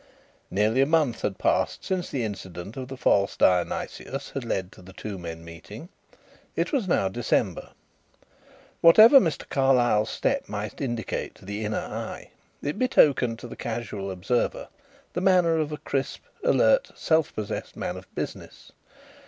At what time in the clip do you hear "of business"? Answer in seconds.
17.95-18.71